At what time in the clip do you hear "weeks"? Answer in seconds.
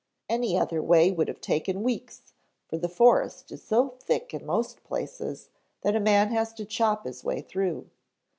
1.83-2.33